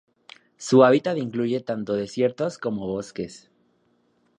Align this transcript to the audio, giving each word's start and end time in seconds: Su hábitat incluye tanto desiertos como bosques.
Su 0.57 0.83
hábitat 0.83 1.17
incluye 1.19 1.59
tanto 1.59 1.93
desiertos 1.93 2.57
como 2.57 2.87
bosques. 2.87 3.51